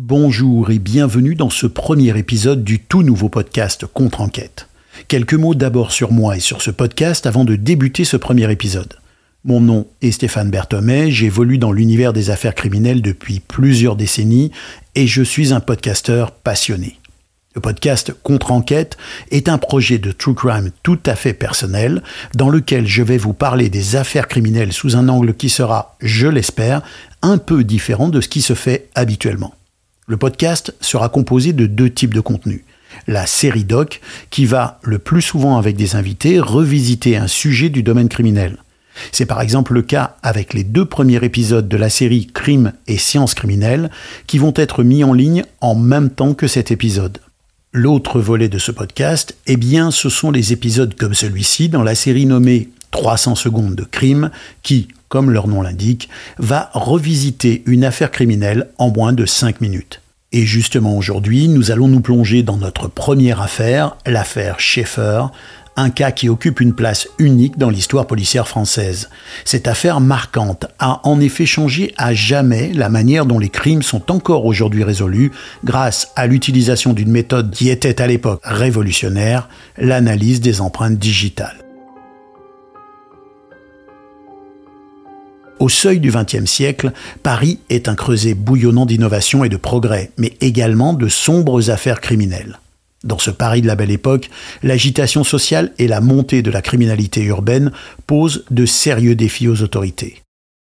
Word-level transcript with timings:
Bonjour 0.00 0.70
et 0.70 0.78
bienvenue 0.78 1.34
dans 1.34 1.50
ce 1.50 1.66
premier 1.66 2.16
épisode 2.16 2.62
du 2.62 2.78
tout 2.78 3.02
nouveau 3.02 3.28
podcast 3.28 3.84
Contre-enquête. 3.84 4.68
Quelques 5.08 5.34
mots 5.34 5.56
d'abord 5.56 5.90
sur 5.90 6.12
moi 6.12 6.36
et 6.36 6.40
sur 6.40 6.62
ce 6.62 6.70
podcast 6.70 7.26
avant 7.26 7.44
de 7.44 7.56
débuter 7.56 8.04
ce 8.04 8.16
premier 8.16 8.48
épisode. 8.48 8.94
Mon 9.44 9.60
nom 9.60 9.88
est 10.00 10.12
Stéphane 10.12 10.50
Berthomé, 10.50 11.10
j'évolue 11.10 11.58
dans 11.58 11.72
l'univers 11.72 12.12
des 12.12 12.30
affaires 12.30 12.54
criminelles 12.54 13.02
depuis 13.02 13.40
plusieurs 13.40 13.96
décennies 13.96 14.52
et 14.94 15.08
je 15.08 15.20
suis 15.20 15.52
un 15.52 15.58
podcasteur 15.58 16.30
passionné. 16.30 16.96
Le 17.56 17.60
podcast 17.60 18.12
Contre-enquête 18.22 18.96
est 19.32 19.48
un 19.48 19.58
projet 19.58 19.98
de 19.98 20.12
true 20.12 20.36
crime 20.36 20.70
tout 20.84 21.00
à 21.06 21.16
fait 21.16 21.34
personnel 21.34 22.04
dans 22.36 22.50
lequel 22.50 22.86
je 22.86 23.02
vais 23.02 23.18
vous 23.18 23.32
parler 23.32 23.68
des 23.68 23.96
affaires 23.96 24.28
criminelles 24.28 24.72
sous 24.72 24.94
un 24.94 25.08
angle 25.08 25.34
qui 25.34 25.48
sera, 25.48 25.96
je 26.00 26.28
l'espère, 26.28 26.82
un 27.20 27.36
peu 27.36 27.64
différent 27.64 28.08
de 28.08 28.20
ce 28.20 28.28
qui 28.28 28.42
se 28.42 28.54
fait 28.54 28.88
habituellement. 28.94 29.54
Le 30.08 30.16
podcast 30.16 30.74
sera 30.80 31.10
composé 31.10 31.52
de 31.52 31.66
deux 31.66 31.90
types 31.90 32.14
de 32.14 32.20
contenus. 32.20 32.62
La 33.06 33.26
série 33.26 33.64
doc, 33.64 34.00
qui 34.30 34.46
va, 34.46 34.80
le 34.82 34.98
plus 34.98 35.20
souvent 35.20 35.58
avec 35.58 35.76
des 35.76 35.96
invités, 35.96 36.40
revisiter 36.40 37.18
un 37.18 37.26
sujet 37.26 37.68
du 37.68 37.82
domaine 37.82 38.08
criminel. 38.08 38.56
C'est 39.12 39.26
par 39.26 39.42
exemple 39.42 39.74
le 39.74 39.82
cas 39.82 40.16
avec 40.22 40.54
les 40.54 40.64
deux 40.64 40.86
premiers 40.86 41.22
épisodes 41.22 41.68
de 41.68 41.76
la 41.76 41.90
série 41.90 42.26
Crime 42.26 42.72
et 42.86 42.96
sciences 42.96 43.34
criminelles 43.34 43.90
qui 44.26 44.38
vont 44.38 44.54
être 44.56 44.82
mis 44.82 45.04
en 45.04 45.12
ligne 45.12 45.44
en 45.60 45.74
même 45.74 46.08
temps 46.08 46.32
que 46.32 46.46
cet 46.46 46.70
épisode. 46.70 47.18
L'autre 47.74 48.18
volet 48.18 48.48
de 48.48 48.58
ce 48.58 48.72
podcast, 48.72 49.36
eh 49.46 49.58
bien, 49.58 49.90
ce 49.90 50.08
sont 50.08 50.30
les 50.30 50.54
épisodes 50.54 50.94
comme 50.94 51.12
celui-ci 51.12 51.68
dans 51.68 51.82
la 51.82 51.94
série 51.94 52.24
nommée 52.24 52.70
300 52.92 53.34
secondes 53.34 53.74
de 53.74 53.84
crime 53.84 54.30
qui, 54.62 54.88
comme 55.08 55.30
leur 55.30 55.48
nom 55.48 55.62
l'indique, 55.62 56.08
va 56.38 56.70
revisiter 56.72 57.62
une 57.66 57.84
affaire 57.84 58.10
criminelle 58.10 58.68
en 58.78 58.90
moins 58.90 59.12
de 59.12 59.26
5 59.26 59.60
minutes. 59.60 60.00
Et 60.32 60.44
justement 60.44 60.96
aujourd'hui, 60.96 61.48
nous 61.48 61.70
allons 61.70 61.88
nous 61.88 62.00
plonger 62.00 62.42
dans 62.42 62.58
notre 62.58 62.86
première 62.86 63.40
affaire, 63.40 63.96
l'affaire 64.04 64.60
Schaeffer, 64.60 65.22
un 65.78 65.90
cas 65.90 66.10
qui 66.10 66.28
occupe 66.28 66.60
une 66.60 66.74
place 66.74 67.08
unique 67.18 67.56
dans 67.56 67.70
l'histoire 67.70 68.06
policière 68.06 68.48
française. 68.48 69.08
Cette 69.44 69.68
affaire 69.68 70.00
marquante 70.00 70.66
a 70.78 71.00
en 71.04 71.20
effet 71.20 71.46
changé 71.46 71.94
à 71.96 72.12
jamais 72.12 72.72
la 72.74 72.88
manière 72.88 73.26
dont 73.26 73.38
les 73.38 73.48
crimes 73.48 73.82
sont 73.82 74.10
encore 74.10 74.44
aujourd'hui 74.44 74.84
résolus 74.84 75.30
grâce 75.64 76.10
à 76.16 76.26
l'utilisation 76.26 76.92
d'une 76.92 77.10
méthode 77.10 77.52
qui 77.52 77.70
était 77.70 78.02
à 78.02 78.06
l'époque 78.06 78.40
révolutionnaire, 78.42 79.48
l'analyse 79.78 80.40
des 80.40 80.60
empreintes 80.60 80.98
digitales. 80.98 81.67
Au 85.58 85.68
seuil 85.68 85.98
du 85.98 86.12
XXe 86.12 86.44
siècle, 86.44 86.92
Paris 87.22 87.58
est 87.68 87.88
un 87.88 87.96
creuset 87.96 88.34
bouillonnant 88.34 88.86
d'innovation 88.86 89.42
et 89.42 89.48
de 89.48 89.56
progrès, 89.56 90.12
mais 90.16 90.34
également 90.40 90.92
de 90.92 91.08
sombres 91.08 91.70
affaires 91.70 92.00
criminelles. 92.00 92.60
Dans 93.02 93.18
ce 93.18 93.30
Paris 93.30 93.62
de 93.62 93.66
la 93.66 93.74
belle 93.74 93.90
époque, 93.90 94.30
l'agitation 94.62 95.24
sociale 95.24 95.72
et 95.78 95.88
la 95.88 96.00
montée 96.00 96.42
de 96.42 96.50
la 96.50 96.62
criminalité 96.62 97.22
urbaine 97.24 97.72
posent 98.06 98.44
de 98.50 98.66
sérieux 98.66 99.16
défis 99.16 99.48
aux 99.48 99.62
autorités. 99.62 100.22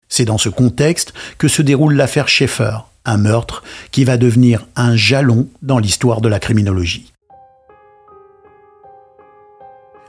C'est 0.08 0.24
dans 0.24 0.38
ce 0.38 0.48
contexte 0.48 1.12
que 1.38 1.48
se 1.48 1.62
déroule 1.62 1.94
l'affaire 1.94 2.28
Schaeffer, 2.28 2.78
un 3.04 3.18
meurtre 3.18 3.64
qui 3.90 4.04
va 4.04 4.16
devenir 4.16 4.66
un 4.76 4.96
jalon 4.96 5.48
dans 5.62 5.78
l'histoire 5.78 6.20
de 6.20 6.28
la 6.28 6.38
criminologie. 6.38 7.12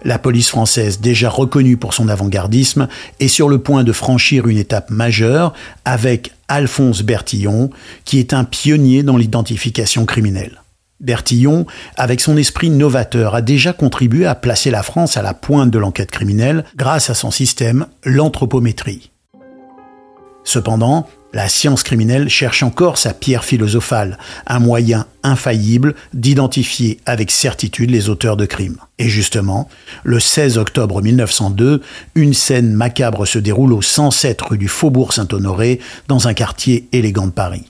La 0.03 0.17
police 0.17 0.49
française, 0.49 1.01
déjà 1.01 1.29
reconnue 1.29 1.77
pour 1.77 1.93
son 1.93 2.07
avant-gardisme, 2.07 2.87
est 3.19 3.27
sur 3.27 3.49
le 3.49 3.59
point 3.59 3.83
de 3.83 3.91
franchir 3.91 4.47
une 4.47 4.57
étape 4.57 4.89
majeure 4.89 5.53
avec 5.83 6.31
Alphonse 6.47 7.01
Bertillon, 7.01 7.69
qui 8.05 8.19
est 8.19 8.33
un 8.33 8.45
pionnier 8.45 9.03
dans 9.03 9.17
l'identification 9.17 10.05
criminelle. 10.05 10.61
Bertillon, 11.01 11.65
avec 11.95 12.19
son 12.19 12.35
esprit 12.37 12.69
novateur, 12.69 13.35
a 13.35 13.41
déjà 13.41 13.71
contribué 13.71 14.25
à 14.25 14.35
placer 14.35 14.71
la 14.71 14.83
France 14.83 15.15
à 15.15 15.21
la 15.21 15.33
pointe 15.33 15.71
de 15.71 15.79
l'enquête 15.79 16.11
criminelle 16.11 16.65
grâce 16.75 17.09
à 17.09 17.13
son 17.13 17.31
système, 17.31 17.85
l'anthropométrie. 18.03 19.11
Cependant, 20.43 21.07
la 21.33 21.47
science 21.47 21.83
criminelle 21.83 22.27
cherche 22.27 22.63
encore 22.63 22.97
sa 22.97 23.13
pierre 23.13 23.43
philosophale, 23.43 24.17
un 24.47 24.59
moyen 24.59 25.05
infaillible 25.21 25.93
d'identifier 26.13 26.99
avec 27.05 27.29
certitude 27.29 27.91
les 27.91 28.09
auteurs 28.09 28.37
de 28.37 28.45
crimes. 28.45 28.77
Et 28.97 29.09
justement, 29.09 29.69
le 30.03 30.19
16 30.19 30.57
octobre 30.57 31.01
1902, 31.01 31.81
une 32.15 32.33
scène 32.33 32.73
macabre 32.73 33.27
se 33.27 33.37
déroule 33.37 33.73
au 33.73 33.81
107 33.81 34.41
rue 34.41 34.57
du 34.57 34.67
Faubourg 34.67 35.13
Saint-Honoré, 35.13 35.79
dans 36.07 36.27
un 36.27 36.33
quartier 36.33 36.87
élégant 36.91 37.27
de 37.27 37.31
Paris. 37.31 37.69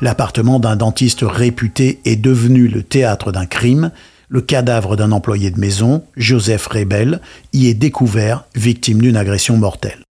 L'appartement 0.00 0.60
d'un 0.60 0.76
dentiste 0.76 1.22
réputé 1.22 2.00
est 2.04 2.16
devenu 2.16 2.68
le 2.68 2.84
théâtre 2.84 3.32
d'un 3.32 3.46
crime. 3.46 3.90
Le 4.28 4.42
cadavre 4.42 4.94
d'un 4.94 5.10
employé 5.10 5.50
de 5.50 5.58
maison, 5.58 6.04
Joseph 6.16 6.66
Rebel, 6.68 7.20
y 7.52 7.66
est 7.66 7.74
découvert 7.74 8.44
victime 8.54 9.00
d'une 9.00 9.16
agression 9.16 9.56
mortelle. 9.56 10.04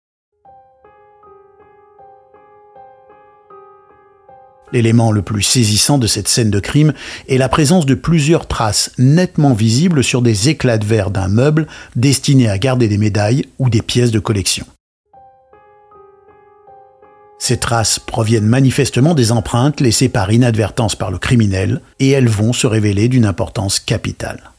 L'élément 4.72 5.12
le 5.12 5.22
plus 5.22 5.42
saisissant 5.42 5.98
de 5.98 6.06
cette 6.06 6.28
scène 6.28 6.50
de 6.50 6.60
crime 6.60 6.92
est 7.28 7.38
la 7.38 7.48
présence 7.48 7.86
de 7.86 7.94
plusieurs 7.94 8.46
traces 8.46 8.90
nettement 8.98 9.54
visibles 9.54 10.02
sur 10.02 10.22
des 10.22 10.48
éclats 10.48 10.78
de 10.78 10.84
verre 10.84 11.10
d'un 11.10 11.28
meuble 11.28 11.66
destiné 11.94 12.48
à 12.48 12.58
garder 12.58 12.88
des 12.88 12.98
médailles 12.98 13.46
ou 13.58 13.70
des 13.70 13.82
pièces 13.82 14.10
de 14.10 14.18
collection. 14.18 14.66
Ces 17.38 17.58
traces 17.58 17.98
proviennent 17.98 18.46
manifestement 18.46 19.14
des 19.14 19.30
empreintes 19.30 19.80
laissées 19.80 20.08
par 20.08 20.32
inadvertance 20.32 20.96
par 20.96 21.10
le 21.10 21.18
criminel 21.18 21.80
et 22.00 22.10
elles 22.10 22.28
vont 22.28 22.52
se 22.52 22.66
révéler 22.66 23.08
d'une 23.08 23.26
importance 23.26 23.78
capitale. 23.78 24.50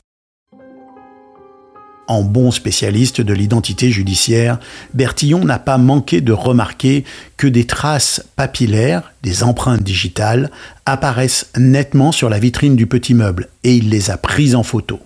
En 2.07 2.23
bon 2.23 2.51
spécialiste 2.51 3.19
de 3.19 3.34
l'identité 3.34 3.91
judiciaire, 3.91 4.59
Bertillon 4.94 5.44
n'a 5.44 5.59
pas 5.59 5.78
manqué 5.78 6.22
de 6.22 6.31
remarquer 6.31 7.03
que 7.35 7.47
des 7.47 7.66
traces 7.66 8.23
papillaires, 8.38 9.12
des 9.23 9.44
empreintes 9.44 9.84
digitales, 9.84 10.50
apparaissent 10.85 11.51
nettement 11.57 12.13
sur 12.13 12.29
la 12.29 12.40
vitrine 12.40 12.78
du 12.78 12.88
petit 12.88 13.13
meuble 13.13 13.50
et 13.66 13.75
il 13.75 13.90
les 13.90 14.09
a 14.09 14.16
prises 14.16 14.56
en 14.56 14.63
photo. 14.63 15.00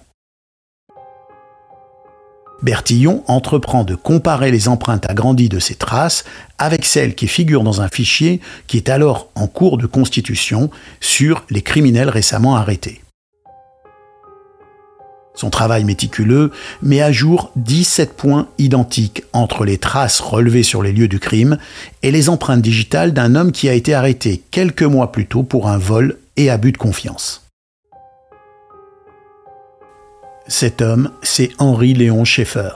Bertillon 2.61 3.23
entreprend 3.27 3.83
de 3.83 3.95
comparer 3.95 4.51
les 4.51 4.67
empreintes 4.67 5.09
agrandies 5.09 5.49
de 5.49 5.57
ces 5.57 5.73
traces 5.73 6.23
avec 6.59 6.85
celles 6.85 7.15
qui 7.15 7.27
figurent 7.27 7.63
dans 7.63 7.81
un 7.81 7.87
fichier 7.87 8.39
qui 8.67 8.77
est 8.77 8.89
alors 8.89 9.31
en 9.33 9.47
cours 9.47 9.79
de 9.79 9.87
constitution 9.87 10.69
sur 10.99 11.43
les 11.49 11.63
criminels 11.63 12.09
récemment 12.09 12.55
arrêtés. 12.55 13.01
Son 15.33 15.49
travail 15.49 15.83
méticuleux 15.85 16.51
met 16.81 17.01
à 17.01 17.11
jour 17.11 17.51
17 17.55 18.13
points 18.13 18.47
identiques 18.57 19.23
entre 19.33 19.65
les 19.65 19.77
traces 19.77 20.19
relevées 20.19 20.63
sur 20.63 20.83
les 20.83 20.91
lieux 20.91 21.07
du 21.07 21.19
crime 21.19 21.57
et 22.03 22.11
les 22.11 22.29
empreintes 22.29 22.61
digitales 22.61 23.13
d'un 23.13 23.35
homme 23.35 23.51
qui 23.51 23.69
a 23.69 23.73
été 23.73 23.93
arrêté 23.93 24.43
quelques 24.51 24.83
mois 24.83 25.11
plus 25.11 25.25
tôt 25.25 25.43
pour 25.43 25.69
un 25.69 25.77
vol 25.77 26.17
et 26.35 26.49
abus 26.49 26.73
de 26.73 26.77
confiance. 26.77 27.49
Cet 30.47 30.81
homme, 30.81 31.11
c'est 31.21 31.51
Henri 31.59 31.93
Léon 31.93 32.25
Schaeffer. 32.25 32.71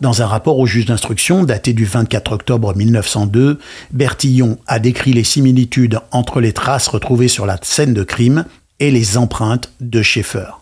Dans 0.00 0.22
un 0.22 0.26
rapport 0.26 0.58
au 0.58 0.66
juge 0.66 0.86
d'instruction 0.86 1.44
daté 1.44 1.72
du 1.72 1.84
24 1.84 2.32
octobre 2.32 2.74
1902, 2.76 3.58
Bertillon 3.92 4.58
a 4.66 4.78
décrit 4.78 5.12
les 5.12 5.24
similitudes 5.24 6.00
entre 6.10 6.40
les 6.40 6.52
traces 6.52 6.88
retrouvées 6.88 7.28
sur 7.28 7.46
la 7.46 7.58
scène 7.62 7.94
de 7.94 8.02
crime 8.02 8.44
et 8.78 8.90
les 8.90 9.16
empreintes 9.16 9.72
de 9.80 10.02
Schaeffer. 10.02 10.61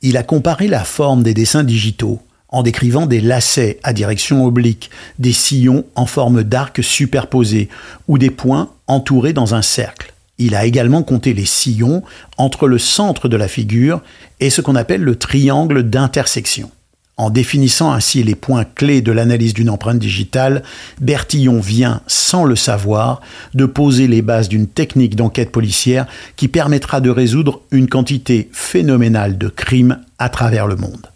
Il 0.00 0.16
a 0.16 0.22
comparé 0.22 0.68
la 0.68 0.84
forme 0.84 1.24
des 1.24 1.34
dessins 1.34 1.64
digitaux 1.64 2.20
en 2.50 2.62
décrivant 2.62 3.06
des 3.06 3.20
lacets 3.20 3.78
à 3.82 3.92
direction 3.92 4.44
oblique, 4.44 4.90
des 5.18 5.32
sillons 5.32 5.84
en 5.96 6.06
forme 6.06 6.44
d'arc 6.44 6.82
superposés 6.82 7.68
ou 8.06 8.16
des 8.16 8.30
points 8.30 8.70
entourés 8.86 9.32
dans 9.32 9.54
un 9.54 9.62
cercle. 9.62 10.14
Il 10.38 10.54
a 10.54 10.64
également 10.64 11.02
compté 11.02 11.34
les 11.34 11.44
sillons 11.44 12.02
entre 12.36 12.68
le 12.68 12.78
centre 12.78 13.28
de 13.28 13.36
la 13.36 13.48
figure 13.48 14.00
et 14.38 14.50
ce 14.50 14.60
qu'on 14.60 14.76
appelle 14.76 15.02
le 15.02 15.16
triangle 15.16 15.82
d'intersection. 15.82 16.70
En 17.18 17.30
définissant 17.30 17.90
ainsi 17.90 18.22
les 18.22 18.36
points 18.36 18.64
clés 18.64 19.02
de 19.02 19.10
l'analyse 19.10 19.52
d'une 19.52 19.70
empreinte 19.70 19.98
digitale, 19.98 20.62
Bertillon 21.00 21.58
vient, 21.58 22.00
sans 22.06 22.44
le 22.44 22.54
savoir, 22.54 23.20
de 23.54 23.66
poser 23.66 24.06
les 24.06 24.22
bases 24.22 24.48
d'une 24.48 24.68
technique 24.68 25.16
d'enquête 25.16 25.50
policière 25.50 26.06
qui 26.36 26.46
permettra 26.46 27.00
de 27.00 27.10
résoudre 27.10 27.60
une 27.72 27.88
quantité 27.88 28.48
phénoménale 28.52 29.36
de 29.36 29.48
crimes 29.48 29.98
à 30.20 30.28
travers 30.28 30.68
le 30.68 30.76
monde. 30.76 31.06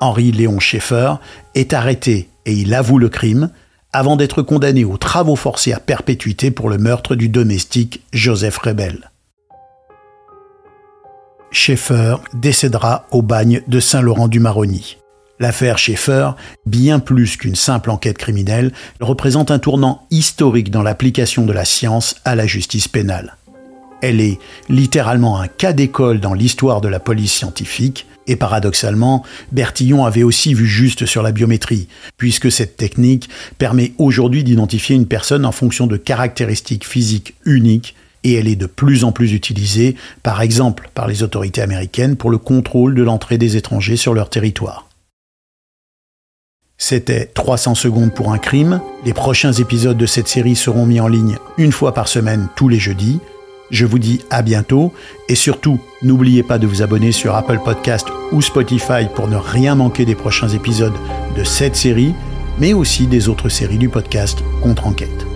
Henri 0.00 0.30
Léon 0.30 0.60
Schaeffer 0.60 1.14
est 1.56 1.72
arrêté 1.72 2.28
et 2.46 2.52
il 2.52 2.74
avoue 2.74 2.98
le 2.98 3.08
crime 3.08 3.50
avant 3.92 4.14
d'être 4.14 4.42
condamné 4.42 4.84
aux 4.84 4.96
travaux 4.96 5.36
forcés 5.36 5.72
à 5.72 5.80
perpétuité 5.80 6.52
pour 6.52 6.70
le 6.70 6.78
meurtre 6.78 7.16
du 7.16 7.28
domestique 7.28 8.00
Joseph 8.12 8.58
Rebel. 8.58 9.11
Schaeffer 11.52 12.16
décédera 12.32 13.06
au 13.10 13.20
bagne 13.20 13.60
de 13.68 13.78
Saint-Laurent-du-Maroni. 13.78 14.96
L'affaire 15.38 15.76
Schaeffer, 15.76 16.30
bien 16.64 16.98
plus 16.98 17.36
qu'une 17.36 17.54
simple 17.54 17.90
enquête 17.90 18.16
criminelle, 18.16 18.72
représente 19.00 19.50
un 19.50 19.58
tournant 19.58 20.06
historique 20.10 20.70
dans 20.70 20.82
l'application 20.82 21.44
de 21.44 21.52
la 21.52 21.66
science 21.66 22.16
à 22.24 22.34
la 22.34 22.46
justice 22.46 22.88
pénale. 22.88 23.36
Elle 24.00 24.20
est 24.20 24.38
littéralement 24.70 25.38
un 25.38 25.46
cas 25.46 25.74
d'école 25.74 26.20
dans 26.20 26.32
l'histoire 26.32 26.80
de 26.80 26.88
la 26.88 27.00
police 27.00 27.32
scientifique, 27.32 28.06
et 28.26 28.36
paradoxalement, 28.36 29.24
Bertillon 29.50 30.04
avait 30.04 30.22
aussi 30.22 30.54
vu 30.54 30.66
juste 30.66 31.06
sur 31.06 31.22
la 31.22 31.32
biométrie, 31.32 31.88
puisque 32.16 32.50
cette 32.50 32.76
technique 32.76 33.28
permet 33.58 33.92
aujourd'hui 33.98 34.42
d'identifier 34.42 34.96
une 34.96 35.06
personne 35.06 35.44
en 35.44 35.52
fonction 35.52 35.86
de 35.86 35.96
caractéristiques 35.96 36.86
physiques 36.86 37.34
uniques, 37.44 37.94
et 38.24 38.34
elle 38.34 38.48
est 38.48 38.56
de 38.56 38.66
plus 38.66 39.04
en 39.04 39.12
plus 39.12 39.32
utilisée, 39.32 39.96
par 40.22 40.42
exemple 40.42 40.90
par 40.94 41.06
les 41.06 41.22
autorités 41.22 41.62
américaines, 41.62 42.16
pour 42.16 42.30
le 42.30 42.38
contrôle 42.38 42.94
de 42.94 43.02
l'entrée 43.02 43.38
des 43.38 43.56
étrangers 43.56 43.96
sur 43.96 44.14
leur 44.14 44.30
territoire. 44.30 44.88
C'était 46.78 47.26
300 47.26 47.76
secondes 47.76 48.12
pour 48.12 48.32
un 48.32 48.38
crime. 48.38 48.80
Les 49.04 49.12
prochains 49.12 49.52
épisodes 49.52 49.96
de 49.96 50.06
cette 50.06 50.26
série 50.26 50.56
seront 50.56 50.84
mis 50.84 50.98
en 50.98 51.06
ligne 51.06 51.38
une 51.56 51.70
fois 51.70 51.94
par 51.94 52.08
semaine 52.08 52.48
tous 52.56 52.68
les 52.68 52.80
jeudis. 52.80 53.20
Je 53.70 53.86
vous 53.86 54.00
dis 54.00 54.20
à 54.30 54.42
bientôt 54.42 54.92
et 55.28 55.36
surtout 55.36 55.78
n'oubliez 56.02 56.42
pas 56.42 56.58
de 56.58 56.66
vous 56.66 56.82
abonner 56.82 57.12
sur 57.12 57.36
Apple 57.36 57.60
Podcast 57.64 58.08
ou 58.32 58.42
Spotify 58.42 59.06
pour 59.14 59.28
ne 59.28 59.36
rien 59.36 59.76
manquer 59.76 60.04
des 60.04 60.16
prochains 60.16 60.48
épisodes 60.48 60.92
de 61.36 61.44
cette 61.44 61.76
série, 61.76 62.14
mais 62.58 62.72
aussi 62.72 63.06
des 63.06 63.28
autres 63.28 63.48
séries 63.48 63.78
du 63.78 63.88
podcast 63.88 64.42
Contre-enquête. 64.60 65.31